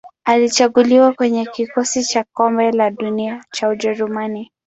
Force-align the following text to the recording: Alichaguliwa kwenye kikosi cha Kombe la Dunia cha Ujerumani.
Alichaguliwa 0.25 1.13
kwenye 1.13 1.45
kikosi 1.45 2.03
cha 2.03 2.23
Kombe 2.33 2.71
la 2.71 2.91
Dunia 2.91 3.43
cha 3.51 3.67
Ujerumani. 3.69 4.51